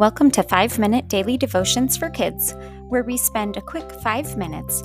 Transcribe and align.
Welcome 0.00 0.30
to 0.30 0.42
5 0.42 0.78
Minute 0.78 1.08
Daily 1.08 1.36
Devotions 1.36 1.94
for 1.94 2.08
Kids, 2.08 2.54
where 2.88 3.02
we 3.02 3.18
spend 3.18 3.58
a 3.58 3.60
quick 3.60 3.92
5 4.02 4.34
minutes 4.34 4.82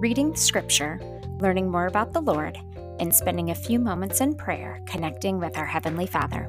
reading 0.00 0.34
Scripture, 0.34 0.98
learning 1.40 1.70
more 1.70 1.86
about 1.86 2.14
the 2.14 2.22
Lord, 2.22 2.56
and 2.98 3.14
spending 3.14 3.50
a 3.50 3.54
few 3.54 3.78
moments 3.78 4.22
in 4.22 4.34
prayer 4.34 4.82
connecting 4.86 5.38
with 5.38 5.58
our 5.58 5.66
Heavenly 5.66 6.06
Father. 6.06 6.48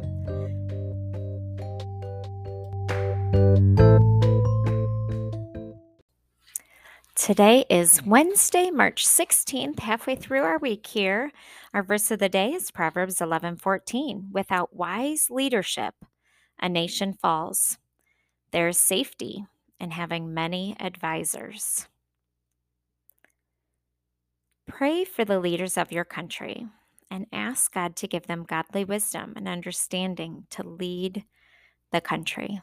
Today 7.14 7.66
is 7.70 8.02
Wednesday, 8.06 8.72
March 8.72 9.06
16th, 9.06 9.80
halfway 9.80 10.16
through 10.16 10.44
our 10.44 10.60
week 10.60 10.88
here. 10.88 11.34
Our 11.74 11.84
verse 11.84 12.10
of 12.10 12.20
the 12.20 12.30
day 12.30 12.54
is 12.54 12.72
Proverbs 12.72 13.20
11:14. 13.20 14.30
Without 14.32 14.74
wise 14.74 15.28
leadership, 15.30 15.94
a 16.58 16.70
nation 16.70 17.12
falls. 17.12 17.78
There 18.52 18.68
is 18.68 18.78
safety 18.78 19.46
in 19.80 19.92
having 19.92 20.34
many 20.34 20.76
advisors. 20.80 21.88
Pray 24.68 25.04
for 25.04 25.26
the 25.26 25.40
leaders 25.40 25.78
of 25.78 25.92
your 25.92 26.06
country 26.06 26.68
and 27.10 27.28
ask 27.32 27.74
God 27.74 27.96
to 27.98 28.08
give 28.08 28.28
them 28.28 28.44
godly 28.44 28.84
wisdom 28.84 29.34
and 29.36 29.48
understanding 29.48 30.46
to 30.50 30.68
lead 30.68 31.24
the 31.92 32.02
country. 32.02 32.62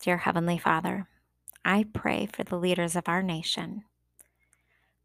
Dear 0.00 0.18
Heavenly 0.18 0.58
Father, 0.58 1.08
I 1.64 1.86
pray 1.92 2.26
for 2.26 2.44
the 2.44 2.58
leaders 2.58 2.94
of 2.94 3.08
our 3.08 3.22
nation. 3.22 3.84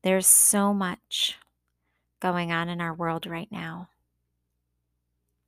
There's 0.04 0.28
so 0.28 0.74
much 0.74 1.38
going 2.20 2.52
on 2.52 2.70
in 2.70 2.82
our 2.82 2.94
world 2.94 3.26
right 3.26 3.52
now. 3.52 3.90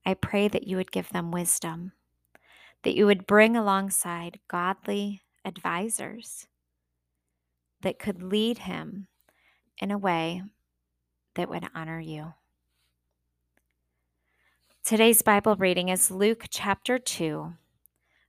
I 0.05 0.13
pray 0.13 0.47
that 0.47 0.67
you 0.67 0.77
would 0.77 0.91
give 0.91 1.09
them 1.09 1.31
wisdom 1.31 1.91
that 2.83 2.95
you 2.95 3.05
would 3.05 3.25
bring 3.25 3.55
alongside 3.55 4.39
godly 4.47 5.21
advisors 5.45 6.47
that 7.81 7.99
could 7.99 8.21
lead 8.21 8.59
him 8.59 9.07
in 9.79 9.91
a 9.91 9.97
way 9.97 10.41
that 11.35 11.49
would 11.49 11.67
honor 11.73 11.99
you. 11.99 12.33
Today's 14.85 15.21
Bible 15.21 15.55
reading 15.55 15.89
is 15.89 16.11
Luke 16.11 16.45
chapter 16.49 16.99
2, 16.99 17.53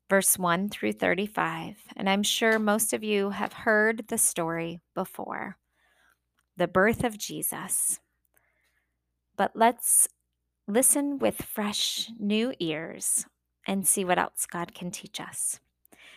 verse 0.08 0.38
1 0.38 0.68
through 0.68 0.92
35. 0.92 1.76
And 1.96 2.08
I'm 2.08 2.22
sure 2.22 2.58
most 2.58 2.92
of 2.92 3.02
you 3.02 3.30
have 3.30 3.52
heard 3.52 4.04
the 4.08 4.18
story 4.18 4.80
before 4.94 5.58
the 6.56 6.68
birth 6.68 7.02
of 7.02 7.18
Jesus. 7.18 7.98
But 9.36 9.52
let's 9.56 10.08
listen 10.68 11.18
with 11.18 11.42
fresh 11.42 12.08
new 12.20 12.54
ears 12.60 13.26
and 13.66 13.86
see 13.86 14.04
what 14.04 14.18
else 14.18 14.46
God 14.46 14.74
can 14.74 14.90
teach 14.90 15.20
us. 15.20 15.60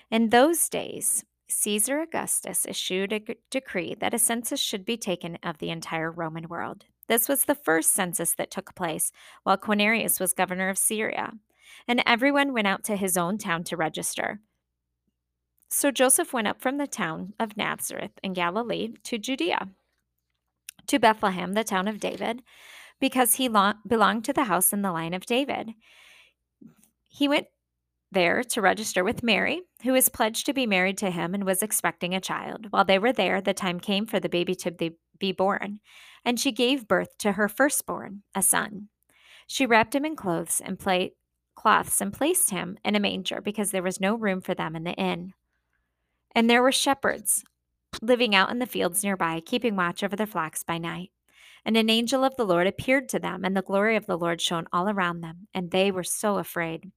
In 0.09 0.29
those 0.29 0.69
days, 0.69 1.25
Caesar 1.49 2.01
Augustus 2.01 2.65
issued 2.67 3.13
a 3.13 3.21
decree 3.49 3.95
that 3.95 4.13
a 4.13 4.19
census 4.19 4.59
should 4.59 4.85
be 4.85 4.97
taken 4.97 5.37
of 5.41 5.59
the 5.59 5.69
entire 5.69 6.11
Roman 6.11 6.49
world. 6.49 6.85
This 7.07 7.29
was 7.29 7.45
the 7.45 7.55
first 7.55 7.93
census 7.93 8.33
that 8.33 8.51
took 8.51 8.75
place 8.75 9.11
while 9.43 9.57
Quirinius 9.57 10.19
was 10.19 10.33
governor 10.33 10.67
of 10.67 10.77
Syria, 10.77 11.33
and 11.87 12.03
everyone 12.05 12.53
went 12.53 12.67
out 12.67 12.83
to 12.85 12.97
his 12.97 13.15
own 13.17 13.37
town 13.37 13.63
to 13.65 13.77
register. 13.77 14.41
So 15.69 15.91
Joseph 15.91 16.33
went 16.33 16.47
up 16.47 16.61
from 16.61 16.77
the 16.77 16.87
town 16.87 17.33
of 17.39 17.57
Nazareth 17.57 18.11
in 18.23 18.33
Galilee 18.33 18.93
to 19.03 19.17
Judea, 19.17 19.69
to 20.87 20.99
Bethlehem, 20.99 21.53
the 21.53 21.63
town 21.63 21.87
of 21.87 21.99
David, 21.99 22.41
because 22.99 23.35
he 23.35 23.49
belonged 23.49 24.25
to 24.25 24.33
the 24.33 24.45
house 24.45 24.73
in 24.73 24.81
the 24.81 24.91
line 24.91 25.13
of 25.13 25.25
David. 25.25 25.71
He 27.17 27.27
went 27.27 27.47
there 28.11 28.43
to 28.43 28.61
register 28.61 29.03
with 29.03 29.23
Mary, 29.23 29.63
who 29.81 29.93
was 29.93 30.07
pledged 30.07 30.45
to 30.45 30.53
be 30.53 30.67
married 30.67 30.99
to 30.99 31.09
him 31.09 31.33
and 31.33 31.45
was 31.45 31.63
expecting 31.63 32.13
a 32.13 32.21
child. 32.21 32.67
While 32.69 32.85
they 32.85 32.99
were 32.99 33.11
there, 33.11 33.41
the 33.41 33.55
time 33.55 33.79
came 33.79 34.05
for 34.05 34.19
the 34.19 34.29
baby 34.29 34.53
to 34.53 34.93
be 35.19 35.31
born, 35.31 35.79
and 36.23 36.39
she 36.39 36.51
gave 36.51 36.87
birth 36.87 37.17
to 37.17 37.31
her 37.31 37.49
firstborn, 37.49 38.21
a 38.35 38.43
son. 38.43 38.89
She 39.47 39.65
wrapped 39.65 39.95
him 39.95 40.05
in 40.05 40.15
clothes 40.15 40.61
and 40.63 40.77
plate 40.77 41.13
cloths 41.55 42.01
and 42.01 42.13
placed 42.13 42.51
him 42.51 42.77
in 42.85 42.95
a 42.95 42.99
manger 42.99 43.41
because 43.41 43.71
there 43.71 43.81
was 43.81 43.99
no 43.99 44.13
room 44.13 44.39
for 44.39 44.53
them 44.53 44.75
in 44.75 44.83
the 44.83 44.93
inn. 44.93 45.33
And 46.35 46.47
there 46.47 46.61
were 46.61 46.71
shepherds 46.71 47.43
living 47.99 48.35
out 48.35 48.51
in 48.51 48.59
the 48.59 48.67
fields 48.67 49.03
nearby, 49.03 49.39
keeping 49.39 49.75
watch 49.75 50.03
over 50.03 50.15
their 50.15 50.27
flocks 50.27 50.61
by 50.61 50.77
night. 50.77 51.09
And 51.65 51.75
an 51.75 51.89
angel 51.89 52.23
of 52.23 52.35
the 52.35 52.45
Lord 52.45 52.67
appeared 52.67 53.09
to 53.09 53.19
them, 53.19 53.43
and 53.43 53.57
the 53.57 53.63
glory 53.63 53.95
of 53.95 54.05
the 54.05 54.19
Lord 54.19 54.39
shone 54.39 54.67
all 54.71 54.87
around 54.87 55.21
them, 55.21 55.47
and 55.51 55.71
they 55.71 55.89
were 55.89 56.03
so 56.03 56.37
afraid. 56.37 56.91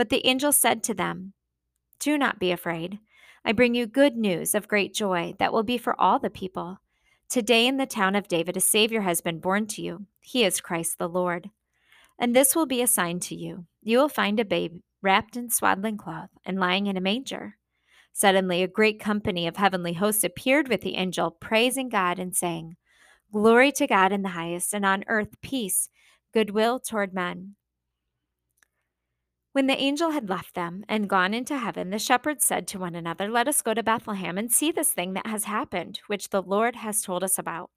But 0.00 0.08
the 0.08 0.26
angel 0.26 0.50
said 0.50 0.82
to 0.84 0.94
them, 0.94 1.34
Do 1.98 2.16
not 2.16 2.38
be 2.38 2.52
afraid. 2.52 3.00
I 3.44 3.52
bring 3.52 3.74
you 3.74 3.86
good 3.86 4.16
news 4.16 4.54
of 4.54 4.66
great 4.66 4.94
joy 4.94 5.34
that 5.38 5.52
will 5.52 5.62
be 5.62 5.76
for 5.76 5.94
all 6.00 6.18
the 6.18 6.30
people. 6.30 6.78
Today 7.28 7.66
in 7.66 7.76
the 7.76 7.84
town 7.84 8.16
of 8.16 8.26
David, 8.26 8.56
a 8.56 8.62
Savior 8.62 9.02
has 9.02 9.20
been 9.20 9.40
born 9.40 9.66
to 9.66 9.82
you. 9.82 10.06
He 10.22 10.42
is 10.42 10.62
Christ 10.62 10.96
the 10.96 11.06
Lord. 11.06 11.50
And 12.18 12.34
this 12.34 12.56
will 12.56 12.64
be 12.64 12.80
a 12.80 12.86
sign 12.86 13.20
to 13.20 13.34
you. 13.34 13.66
You 13.82 13.98
will 13.98 14.08
find 14.08 14.40
a 14.40 14.44
babe 14.46 14.80
wrapped 15.02 15.36
in 15.36 15.50
swaddling 15.50 15.98
cloth 15.98 16.30
and 16.46 16.58
lying 16.58 16.86
in 16.86 16.96
a 16.96 17.02
manger. 17.02 17.58
Suddenly, 18.14 18.62
a 18.62 18.68
great 18.68 19.00
company 19.00 19.46
of 19.46 19.58
heavenly 19.58 19.92
hosts 19.92 20.24
appeared 20.24 20.68
with 20.68 20.80
the 20.80 20.96
angel, 20.96 21.30
praising 21.30 21.90
God 21.90 22.18
and 22.18 22.34
saying, 22.34 22.76
Glory 23.30 23.70
to 23.72 23.86
God 23.86 24.12
in 24.12 24.22
the 24.22 24.30
highest, 24.30 24.72
and 24.72 24.86
on 24.86 25.04
earth 25.08 25.42
peace, 25.42 25.90
goodwill 26.32 26.80
toward 26.80 27.12
men. 27.12 27.56
When 29.52 29.66
the 29.66 29.76
angel 29.76 30.12
had 30.12 30.28
left 30.28 30.54
them 30.54 30.84
and 30.88 31.08
gone 31.08 31.34
into 31.34 31.58
heaven, 31.58 31.90
the 31.90 31.98
shepherds 31.98 32.44
said 32.44 32.68
to 32.68 32.78
one 32.78 32.94
another, 32.94 33.28
Let 33.28 33.48
us 33.48 33.62
go 33.62 33.74
to 33.74 33.82
Bethlehem 33.82 34.38
and 34.38 34.52
see 34.52 34.70
this 34.70 34.92
thing 34.92 35.14
that 35.14 35.26
has 35.26 35.44
happened, 35.44 36.00
which 36.06 36.28
the 36.28 36.42
Lord 36.42 36.76
has 36.76 37.02
told 37.02 37.24
us 37.24 37.36
about. 37.36 37.70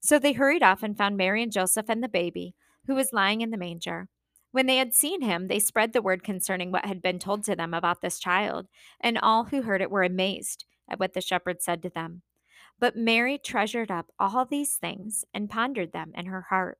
So 0.00 0.20
they 0.20 0.32
hurried 0.32 0.62
off 0.62 0.84
and 0.84 0.96
found 0.96 1.16
Mary 1.16 1.42
and 1.42 1.50
Joseph 1.50 1.88
and 1.88 2.02
the 2.02 2.08
baby, 2.08 2.54
who 2.86 2.94
was 2.94 3.12
lying 3.12 3.40
in 3.40 3.50
the 3.50 3.56
manger. 3.56 4.08
When 4.52 4.66
they 4.66 4.76
had 4.76 4.94
seen 4.94 5.22
him, 5.22 5.48
they 5.48 5.58
spread 5.58 5.92
the 5.92 6.02
word 6.02 6.22
concerning 6.22 6.70
what 6.70 6.86
had 6.86 7.02
been 7.02 7.18
told 7.18 7.44
to 7.44 7.56
them 7.56 7.74
about 7.74 8.02
this 8.02 8.20
child, 8.20 8.68
and 9.00 9.18
all 9.18 9.46
who 9.46 9.62
heard 9.62 9.82
it 9.82 9.90
were 9.90 10.04
amazed 10.04 10.64
at 10.88 11.00
what 11.00 11.14
the 11.14 11.20
shepherds 11.20 11.64
said 11.64 11.82
to 11.82 11.90
them. 11.90 12.22
But 12.78 12.96
Mary 12.96 13.36
treasured 13.36 13.90
up 13.90 14.06
all 14.18 14.44
these 14.44 14.76
things 14.76 15.24
and 15.34 15.50
pondered 15.50 15.92
them 15.92 16.12
in 16.14 16.26
her 16.26 16.46
heart. 16.50 16.78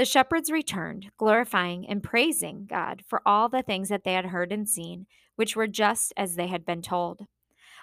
The 0.00 0.06
shepherds 0.06 0.50
returned, 0.50 1.10
glorifying 1.18 1.86
and 1.86 2.02
praising 2.02 2.64
God 2.66 3.02
for 3.06 3.20
all 3.26 3.50
the 3.50 3.60
things 3.60 3.90
that 3.90 4.02
they 4.02 4.14
had 4.14 4.24
heard 4.24 4.50
and 4.50 4.66
seen, 4.66 5.06
which 5.36 5.54
were 5.54 5.66
just 5.66 6.14
as 6.16 6.36
they 6.36 6.46
had 6.46 6.64
been 6.64 6.80
told. 6.80 7.26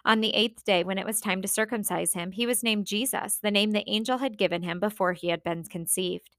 On 0.04 0.20
the 0.20 0.34
eighth 0.34 0.64
day, 0.64 0.84
when 0.84 0.98
it 0.98 1.06
was 1.06 1.22
time 1.22 1.44
to 1.44 1.48
circumcise 1.48 2.14
him, 2.14 2.32
he 2.32 2.48
was 2.48 2.64
named 2.64 2.88
Jesus, 2.88 3.38
the 3.38 3.52
name 3.52 3.70
the 3.70 3.88
angel 3.88 4.18
had 4.18 4.40
given 4.40 4.64
him 4.64 4.80
before 4.80 5.14
he 5.14 5.28
had 5.28 5.44
been 5.44 5.64
conceived. 5.66 6.37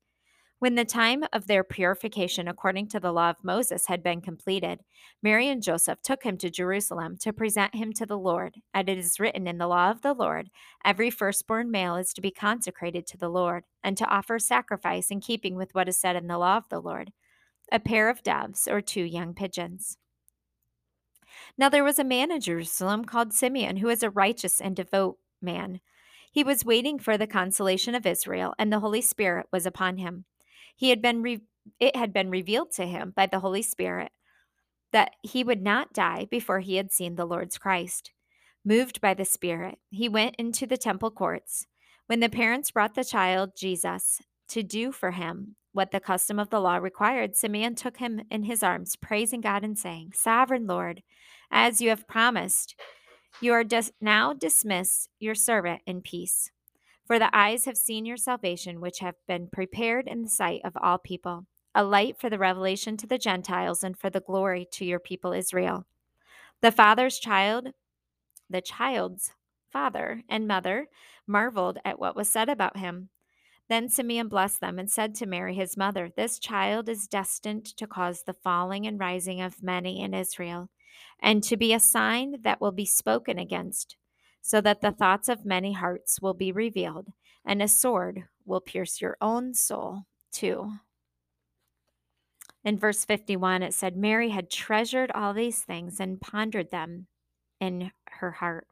When 0.61 0.75
the 0.75 0.85
time 0.85 1.23
of 1.33 1.47
their 1.47 1.63
purification 1.63 2.49
according 2.49 2.89
to 2.89 2.99
the 2.99 3.13
law 3.13 3.31
of 3.31 3.45
Moses 3.45 3.87
had 3.87 4.03
been 4.03 4.21
completed, 4.21 4.81
Mary 5.23 5.49
and 5.49 5.63
Joseph 5.63 6.03
took 6.03 6.25
him 6.25 6.37
to 6.39 6.51
Jerusalem 6.51 7.17
to 7.19 7.33
present 7.33 7.77
him 7.77 7.93
to 7.93 8.05
the 8.05 8.19
Lord. 8.19 8.57
And 8.75 8.89
it 8.89 8.99
is 8.99 9.21
written 9.21 9.47
in 9.47 9.59
the 9.59 9.69
law 9.69 9.93
of 9.93 10.03
the 10.03 10.15
Lord 10.15 10.51
every 10.85 11.11
firstborn 11.11 11.71
male 11.71 11.95
is 11.95 12.13
to 12.13 12.21
be 12.21 12.33
consecrated 12.33 13.07
to 13.07 13.17
the 13.17 13.29
Lord, 13.29 13.65
and 13.85 13.97
to 13.99 14.07
offer 14.07 14.41
sacrifice 14.41 15.13
in 15.13 15.21
keeping 15.21 15.55
with 15.55 15.75
what 15.77 15.89
is 15.89 15.97
said 15.97 16.17
in 16.17 16.27
the 16.27 16.39
law 16.39 16.57
of 16.57 16.69
the 16.71 16.81
Lord 16.81 17.13
a 17.71 17.79
pair 17.79 18.09
of 18.09 18.23
doves 18.23 18.67
or 18.67 18.81
two 18.81 19.03
young 19.03 19.35
pigeons. 19.35 19.99
Now 21.57 21.69
there 21.69 21.85
was 21.85 21.99
a 21.99 22.05
man 22.05 22.33
in 22.33 22.41
Jerusalem 22.41 23.05
called 23.05 23.33
Simeon, 23.33 23.77
who 23.77 23.87
was 23.89 24.03
a 24.03 24.11
righteous 24.11 24.61
and 24.61 24.75
devout 24.75 25.19
man. 25.41 25.81
He 26.33 26.43
was 26.43 26.65
waiting 26.65 26.99
for 26.99 27.17
the 27.17 27.27
consolation 27.27 27.95
of 27.95 28.07
Israel, 28.07 28.55
and 28.59 28.73
the 28.73 28.81
Holy 28.81 29.03
Spirit 29.03 29.47
was 29.53 29.67
upon 29.67 29.99
him. 29.99 30.25
He 30.78 30.91
had 30.91 31.03
been 31.03 31.22
re- 31.22 31.43
it 31.80 31.97
had 31.97 32.13
been 32.13 32.30
revealed 32.30 32.71
to 32.72 32.86
him 32.86 33.13
by 33.15 33.27
the 33.27 33.41
Holy 33.41 33.63
Spirit 33.63 34.13
that 34.92 35.16
he 35.22 35.42
would 35.42 35.60
not 35.60 35.92
die 35.92 36.28
before 36.30 36.60
he 36.60 36.77
had 36.77 36.92
seen 36.92 37.16
the 37.16 37.27
Lord's 37.27 37.59
Christ. 37.59 38.13
Moved 38.65 39.01
by 39.01 39.13
the 39.13 39.25
Spirit, 39.25 39.78
he 39.91 40.09
went 40.09 40.36
into 40.36 40.66
the 40.66 40.77
temple 40.77 41.10
courts. 41.10 41.66
When 42.07 42.21
the 42.21 42.28
parents 42.28 42.71
brought 42.71 42.95
the 42.95 43.04
child 43.04 43.51
Jesus 43.57 44.21
to 44.51 44.63
do 44.63 44.92
for 44.92 45.10
him 45.10 45.57
what 45.72 45.91
the 45.91 46.01
custom 46.01 46.39
of 46.39 46.48
the 46.51 46.60
law 46.60 46.77
required, 46.77 47.34
Simeon 47.34 47.75
took 47.75 47.97
him 47.97 48.22
in 48.30 48.45
his 48.45 48.63
arms, 48.63 48.95
praising 48.95 49.41
God 49.41 49.65
and 49.65 49.77
saying, 49.77 50.13
Sovereign 50.15 50.69
Lord, 50.69 51.03
as 51.51 51.80
you 51.80 51.89
have 51.89 52.07
promised, 52.07 52.77
you 53.41 53.53
are 53.53 53.65
dis- 53.65 53.92
now 54.01 54.33
dismiss 54.33 55.09
your 55.19 55.34
servant 55.34 55.83
in 55.86 56.03
peace. 56.03 56.53
For 57.09 57.19
the 57.19 57.34
eyes 57.34 57.65
have 57.65 57.78
seen 57.78 58.05
your 58.05 58.19
salvation, 58.19 58.83
which 58.83 58.99
have 58.99 59.15
been 59.27 59.49
prepared 59.51 60.07
in 60.07 60.22
the 60.22 60.28
sight 60.28 60.60
of 60.63 60.75
all 60.77 60.99
people, 60.99 61.47
a 61.75 61.83
light 61.83 62.21
for 62.21 62.28
the 62.28 62.39
revelation 62.39 62.99
to 62.99 63.07
the 63.07 63.16
Gentiles 63.16 63.83
and 63.83 63.99
for 63.99 64.10
the 64.10 64.21
glory 64.21 64.69
to 64.72 64.84
your 64.84 65.01
people 65.01 65.33
Israel. 65.33 65.87
The 66.60 66.71
father's 66.71 67.19
child, 67.19 67.69
the 68.51 68.60
child's 68.60 69.33
father 69.72 70.22
and 70.28 70.47
mother 70.47 70.89
marveled 71.27 71.78
at 71.83 71.99
what 71.99 72.15
was 72.15 72.28
said 72.28 72.51
about 72.51 72.77
him. 72.77 73.09
Then 73.71 73.89
Simeon 73.89 74.28
blessed 74.28 74.61
them 74.61 74.78
and 74.78 74.91
said 74.91 75.15
to 75.15 75.27
Mary, 75.27 75.54
his 75.54 75.78
mother, 75.78 76.11
This 76.15 76.39
child 76.39 76.91
is 76.91 77.07
destined 77.07 77.65
to 77.78 77.87
cause 77.87 78.22
the 78.22 78.34
falling 78.34 78.87
and 78.87 79.01
rising 79.01 79.41
of 79.41 79.63
many 79.63 80.03
in 80.03 80.13
Israel, 80.13 80.69
and 81.21 81.43
to 81.45 81.57
be 81.57 81.72
a 81.72 81.81
sign 81.81 82.43
that 82.43 82.61
will 82.61 82.72
be 82.72 82.87
spoken 82.87 83.39
against, 83.39 83.97
so 84.43 84.61
that 84.61 84.81
the 84.81 84.93
thoughts 84.93 85.29
of 85.29 85.45
many 85.45 85.73
hearts 85.73 86.21
will 86.21 86.35
be 86.35 86.53
revealed, 86.53 87.09
and 87.45 87.61
a 87.61 87.69
sword 87.69 88.25
will 88.45 88.61
pierce 88.61 89.01
your 89.01 89.17
own 89.21 89.55
soul 89.55 90.03
too. 90.33 90.73
In 92.65 92.79
verse 92.79 93.05
51, 93.05 93.63
it 93.63 93.73
said, 93.73 93.97
Mary 93.97 94.31
had 94.31 94.51
treasured 94.51 95.11
all 95.15 95.33
these 95.33 95.63
things 95.63 96.01
and 96.01 96.21
pondered 96.21 96.71
them 96.71 97.07
in 97.61 97.93
her 98.07 98.33
heart. 98.33 98.67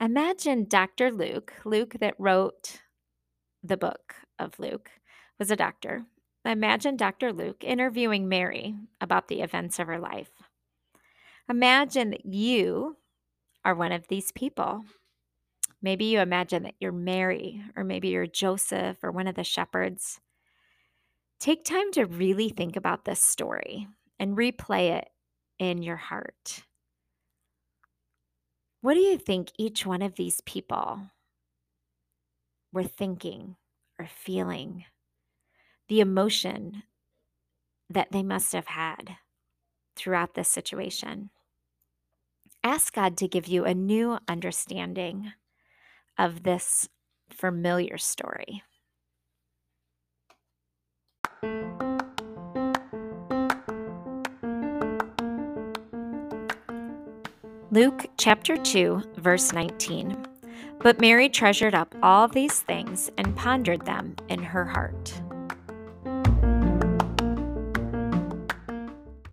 Imagine 0.00 0.66
Dr. 0.68 1.10
Luke, 1.10 1.52
Luke 1.64 1.94
that 2.00 2.14
wrote 2.18 2.80
the 3.62 3.76
book 3.76 4.14
of 4.38 4.58
Luke, 4.58 4.90
was 5.38 5.50
a 5.50 5.56
doctor. 5.56 6.04
Imagine 6.44 6.96
Dr. 6.96 7.32
Luke 7.32 7.62
interviewing 7.62 8.28
Mary 8.28 8.74
about 9.00 9.28
the 9.28 9.40
events 9.42 9.78
of 9.78 9.86
her 9.86 9.98
life. 9.98 10.30
Imagine 11.48 12.10
that 12.10 12.26
you 12.26 12.96
are 13.64 13.74
one 13.74 13.92
of 13.92 14.08
these 14.08 14.32
people. 14.32 14.84
Maybe 15.80 16.04
you 16.06 16.20
imagine 16.20 16.62
that 16.62 16.74
you're 16.80 16.92
Mary, 16.92 17.62
or 17.76 17.84
maybe 17.84 18.08
you're 18.08 18.26
Joseph, 18.26 18.98
or 19.02 19.10
one 19.10 19.26
of 19.26 19.34
the 19.34 19.44
shepherds. 19.44 20.20
Take 21.40 21.64
time 21.64 21.90
to 21.92 22.04
really 22.04 22.50
think 22.50 22.76
about 22.76 23.04
this 23.04 23.20
story 23.20 23.88
and 24.20 24.36
replay 24.36 24.96
it 24.96 25.08
in 25.58 25.82
your 25.82 25.96
heart. 25.96 26.64
What 28.80 28.94
do 28.94 29.00
you 29.00 29.18
think 29.18 29.50
each 29.58 29.84
one 29.84 30.02
of 30.02 30.14
these 30.14 30.40
people 30.40 31.00
were 32.72 32.84
thinking 32.84 33.56
or 33.98 34.06
feeling? 34.06 34.84
The 35.88 36.00
emotion 36.00 36.84
that 37.90 38.12
they 38.12 38.22
must 38.22 38.52
have 38.52 38.66
had 38.66 39.16
throughout 39.96 40.34
this 40.34 40.48
situation. 40.48 41.30
Ask 42.64 42.94
God 42.94 43.16
to 43.16 43.26
give 43.26 43.48
you 43.48 43.64
a 43.64 43.74
new 43.74 44.18
understanding 44.28 45.32
of 46.16 46.44
this 46.44 46.88
familiar 47.28 47.98
story. 47.98 48.62
Luke 57.72 58.06
chapter 58.16 58.56
2, 58.56 59.02
verse 59.16 59.52
19. 59.52 60.24
But 60.78 61.00
Mary 61.00 61.28
treasured 61.28 61.74
up 61.74 61.92
all 62.00 62.28
these 62.28 62.60
things 62.60 63.10
and 63.18 63.34
pondered 63.34 63.86
them 63.86 64.14
in 64.28 64.40
her 64.42 64.66
heart. 64.66 65.20